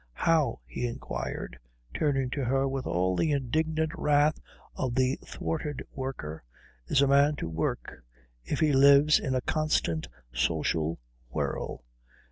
How," 0.13 0.61
he 0.65 0.87
inquired, 0.87 1.59
turning 1.93 2.31
to 2.31 2.43
her 2.43 2.67
with 2.67 2.87
all 2.87 3.15
the 3.15 3.31
indignant 3.31 3.91
wrath 3.93 4.39
of 4.73 4.95
the 4.95 5.19
thwarted 5.23 5.83
worker, 5.93 6.43
"is 6.87 7.03
a 7.03 7.07
man 7.07 7.35
to 7.35 7.47
work 7.47 8.03
if 8.43 8.59
he 8.61 8.73
lives 8.73 9.19
in 9.19 9.35
a 9.35 9.41
constant 9.41 10.07
social 10.33 10.97
whirl?" 11.29 11.83